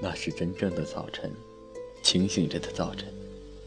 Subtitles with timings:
[0.00, 1.30] 那是真正的早晨，
[2.02, 3.06] 清醒着的早晨，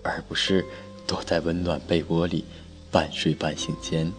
[0.01, 0.65] 而不是
[1.05, 2.44] 躲在温暖被窝里，
[2.91, 4.12] 半睡半醒间，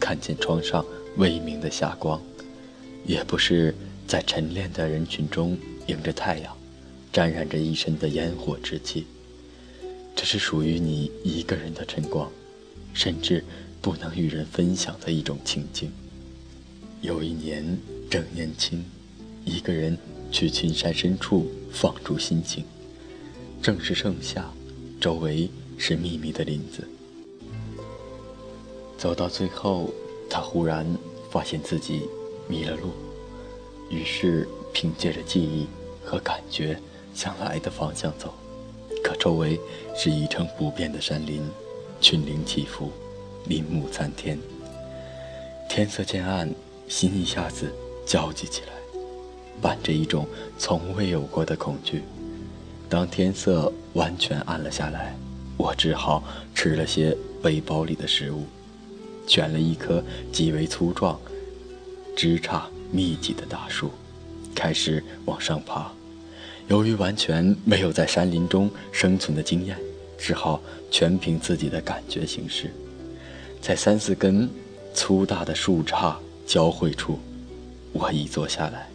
[0.00, 0.84] 看见窗上
[1.16, 2.22] 微明的霞光，
[3.04, 3.74] 也不是
[4.06, 6.56] 在晨练的人群中迎着太阳，
[7.12, 9.06] 沾染着一身的烟火之气。
[10.16, 12.30] 这是属于你一个人的晨光，
[12.94, 13.44] 甚至
[13.82, 15.92] 不能与人分享的一种情境。
[17.02, 17.78] 有一年
[18.10, 18.84] 正年轻，
[19.44, 19.96] 一个人
[20.32, 22.64] 去群山深处放逐心情。
[23.62, 24.50] 正是盛夏，
[25.00, 26.88] 周围是密密的林子。
[28.96, 29.90] 走到最后，
[30.30, 30.86] 他忽然
[31.30, 32.02] 发现自己
[32.48, 32.92] 迷了路，
[33.90, 35.66] 于是凭借着记忆
[36.04, 36.80] 和感觉
[37.14, 38.32] 向来的方向走。
[39.02, 39.58] 可周围
[39.96, 41.42] 是一成不变的山林，
[42.00, 42.90] 群林起伏，
[43.46, 44.38] 林木参天。
[45.68, 46.48] 天色渐暗。
[46.88, 47.70] 心一下子
[48.06, 48.72] 焦急起来，
[49.60, 50.26] 伴着一种
[50.58, 52.02] 从未有过的恐惧。
[52.88, 55.14] 当天色完全暗了下来，
[55.56, 56.22] 我只好
[56.54, 58.44] 吃了些背包里的食物，
[59.26, 61.18] 选了一棵极为粗壮、
[62.16, 63.90] 枝杈密集的大树，
[64.54, 65.90] 开始往上爬。
[66.68, 69.78] 由于完全没有在山林中生存的经验，
[70.18, 70.60] 只好
[70.90, 72.70] 全凭自己的感觉行事。
[73.60, 74.48] 在三四根
[74.94, 76.16] 粗大的树杈。
[76.48, 77.18] 交汇处，
[77.92, 78.88] 我一坐下来，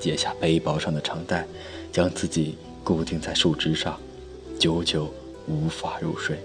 [0.00, 1.46] 解下背包上的长带，
[1.92, 3.98] 将自己固定在树枝上，
[4.58, 5.12] 久久
[5.46, 6.38] 无法入睡。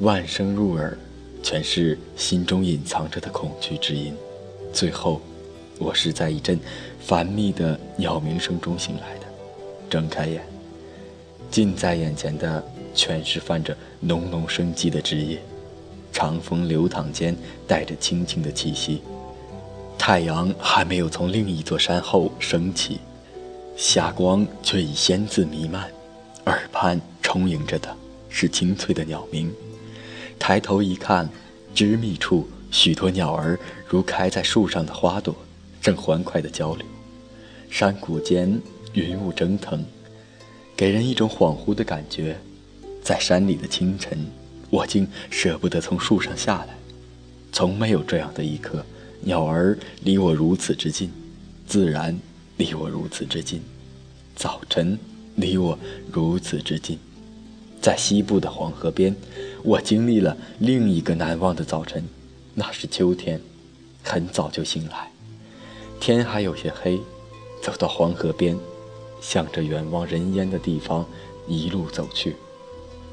[0.00, 0.96] 万声入耳，
[1.42, 4.14] 全是心中隐藏着的恐惧之音。
[4.72, 5.20] 最后，
[5.78, 6.58] 我是在一阵
[7.00, 9.26] 繁密的鸟鸣声中醒来的。
[9.88, 10.42] 睁开眼，
[11.50, 12.62] 近在眼前的
[12.94, 15.40] 全是泛着浓浓生机的枝叶，
[16.12, 17.34] 长风流淌间
[17.66, 19.00] 带着轻轻的气息。
[20.08, 23.00] 太阳还没有从另一座山后升起，
[23.76, 25.90] 霞光却已先自弥漫，
[26.44, 27.92] 耳畔充盈着的
[28.28, 29.52] 是清脆的鸟鸣。
[30.38, 31.28] 抬头一看，
[31.74, 35.34] 枝密处许多鸟儿如开在树上的花朵，
[35.82, 36.86] 正欢快地交流。
[37.68, 38.60] 山谷间
[38.92, 39.84] 云雾蒸腾，
[40.76, 42.38] 给人一种恍惚的感觉。
[43.02, 44.16] 在山里的清晨，
[44.70, 46.76] 我竟舍不得从树上下来，
[47.50, 48.86] 从没有这样的一刻。
[49.22, 51.10] 鸟儿离我如此之近，
[51.66, 52.18] 自然
[52.56, 53.60] 离我如此之近，
[54.34, 54.98] 早晨
[55.34, 55.78] 离我
[56.12, 56.98] 如此之近。
[57.80, 59.14] 在西部的黄河边，
[59.62, 62.04] 我经历了另一个难忘的早晨。
[62.54, 63.40] 那是秋天，
[64.02, 65.10] 很早就醒来，
[66.00, 66.98] 天还有些黑，
[67.62, 68.56] 走到黄河边，
[69.20, 71.06] 向着远望人烟的地方
[71.46, 72.34] 一路走去，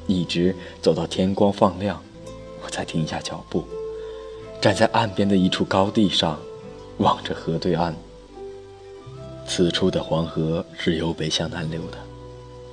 [0.06, 2.02] 一直走到天光放亮，
[2.64, 3.64] 我才停下脚步。
[4.64, 6.40] 站在岸边的一处高地上，
[6.96, 7.94] 望着河对岸。
[9.46, 11.98] 此处的黄河是由北向南流的。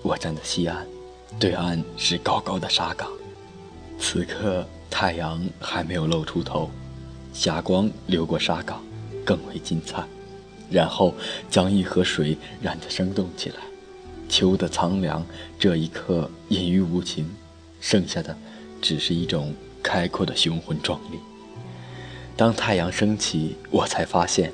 [0.02, 0.88] 我站在西岸，
[1.38, 3.12] 对岸是高高的沙岗。
[4.00, 6.72] 此刻太阳还没有露出头，
[7.34, 8.82] 霞光流过沙岗，
[9.26, 10.08] 更为金灿，
[10.70, 11.14] 然后
[11.50, 13.58] 将一河水染得生动起来。
[14.30, 15.26] 秋的苍凉
[15.60, 17.30] 这一刻隐于无情，
[17.82, 18.34] 剩下的
[18.82, 19.54] 只是一种
[19.84, 21.20] 开阔的雄浑壮丽。
[22.36, 24.52] 当太阳升起，我才发现，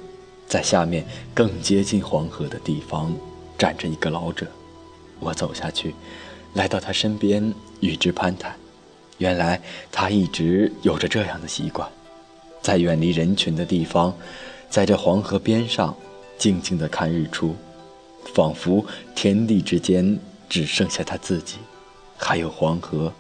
[0.48, 3.16] 在下面更接近黄河的地方，
[3.58, 4.48] 站着一个老者。
[5.20, 5.96] 我走下去，
[6.54, 8.56] 来到他身边，与之攀谈。
[9.18, 9.60] 原来
[9.92, 11.90] 他一直有着这样的习惯，
[12.62, 14.14] 在远离人群的地方，
[14.70, 15.96] 在这黄河边上，
[16.38, 17.56] 静静地看日出，
[18.34, 18.86] 仿佛
[19.16, 21.58] 天地之间只剩下他自己，
[22.18, 23.12] 还有黄河，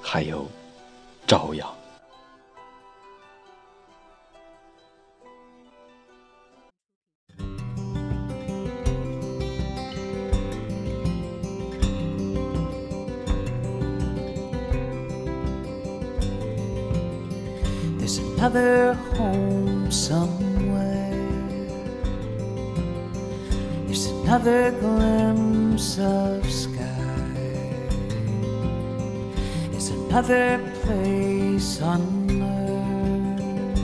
[0.00, 0.46] 还有
[1.26, 1.68] 朝阳。
[18.44, 21.10] Another home somewhere.
[23.86, 26.82] There's another glimpse of sky.
[29.70, 32.02] There's another place on
[32.42, 33.78] earth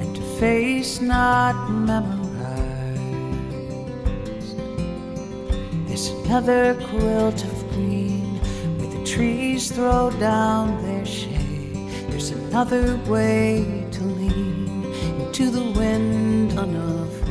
[0.00, 2.16] and a face not memorized.
[5.86, 8.40] There's another quilt of green
[8.78, 11.37] where the trees throw down their shade
[12.28, 14.84] there's another way to lean
[15.20, 17.24] into the wind unafraid.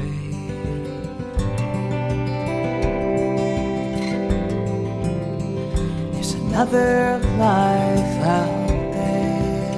[6.13, 9.73] There's another life out there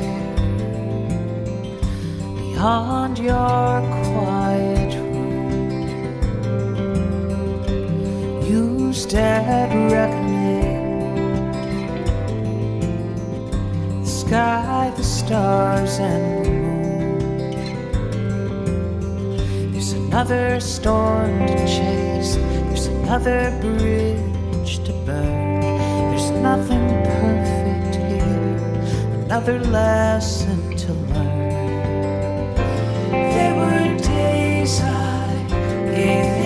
[2.36, 3.82] beyond your
[4.14, 5.90] quiet room.
[8.42, 10.80] There's dead reckoning.
[14.02, 14.59] The sky,
[14.96, 17.20] the stars, and the moon.
[19.72, 22.36] There's another storm to chase.
[22.36, 25.62] There's another bridge to burn.
[26.10, 28.58] There's nothing perfect here.
[29.26, 32.56] Another lesson to learn.
[33.12, 35.46] There were days I
[35.96, 36.39] gave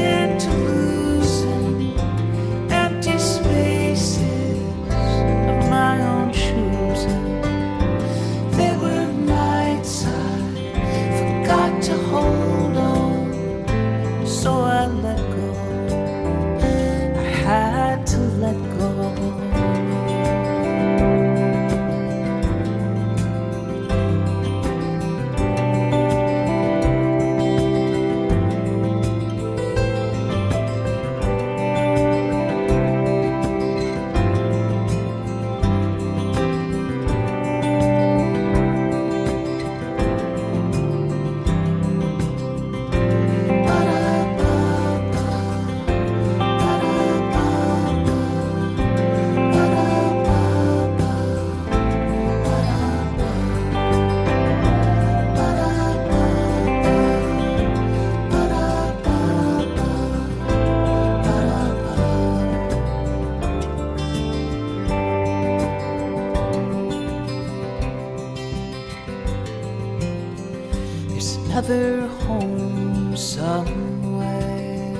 [71.54, 74.92] another home somewhere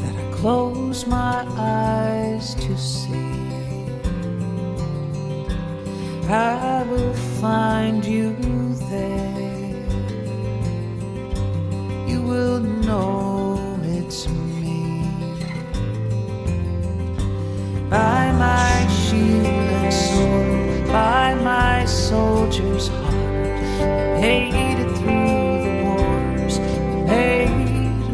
[0.00, 3.14] that I close my eyes to see.
[6.28, 8.34] I will find you
[8.90, 9.86] there.
[12.08, 15.04] You will know it's me.
[17.88, 23.37] By my shield and sword, by my soldier's heart,
[23.80, 26.58] it through the wars.
[27.06, 27.48] Made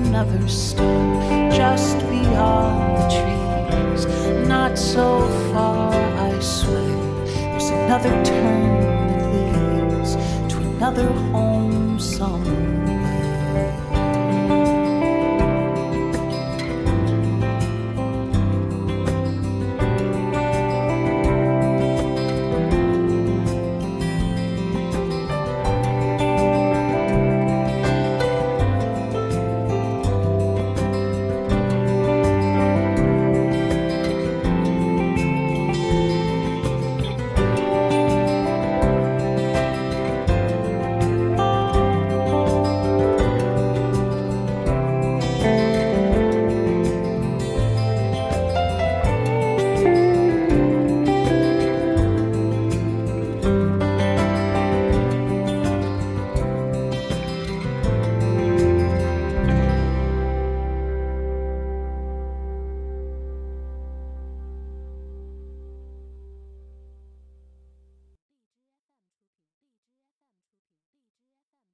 [0.06, 7.24] another start just beyond the trees, not so far, I swear.
[7.26, 8.80] There's another turn
[9.10, 10.16] that leads
[10.52, 11.43] to another home.